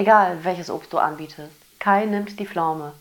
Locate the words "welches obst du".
0.44-0.98